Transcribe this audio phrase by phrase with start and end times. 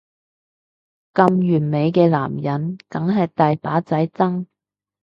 [1.13, 4.47] 咁完美嘅男人梗係大把仔爭